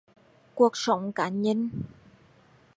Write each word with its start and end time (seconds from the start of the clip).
Cuộc 0.55 0.71
sống 0.77 1.11
cá 1.11 1.27
nhân 1.29 1.69